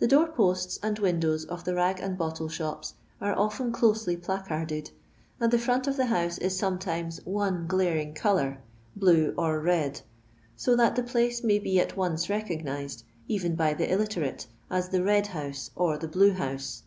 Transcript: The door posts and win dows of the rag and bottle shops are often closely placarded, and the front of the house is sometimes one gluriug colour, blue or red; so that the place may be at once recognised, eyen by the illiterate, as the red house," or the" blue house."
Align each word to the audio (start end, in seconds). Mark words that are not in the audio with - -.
The 0.00 0.08
door 0.08 0.26
posts 0.26 0.80
and 0.82 0.98
win 0.98 1.20
dows 1.20 1.44
of 1.44 1.62
the 1.62 1.76
rag 1.76 2.00
and 2.00 2.18
bottle 2.18 2.48
shops 2.48 2.94
are 3.20 3.38
often 3.38 3.70
closely 3.70 4.16
placarded, 4.16 4.90
and 5.38 5.52
the 5.52 5.60
front 5.60 5.86
of 5.86 5.96
the 5.96 6.06
house 6.06 6.38
is 6.38 6.58
sometimes 6.58 7.24
one 7.24 7.68
gluriug 7.68 8.16
colour, 8.16 8.58
blue 8.96 9.32
or 9.38 9.60
red; 9.60 10.00
so 10.56 10.74
that 10.74 10.96
the 10.96 11.04
place 11.04 11.44
may 11.44 11.60
be 11.60 11.78
at 11.78 11.96
once 11.96 12.28
recognised, 12.28 13.04
eyen 13.30 13.54
by 13.54 13.74
the 13.74 13.88
illiterate, 13.92 14.48
as 14.72 14.88
the 14.88 15.04
red 15.04 15.28
house," 15.28 15.70
or 15.76 15.98
the" 15.98 16.08
blue 16.08 16.32
house." 16.32 16.82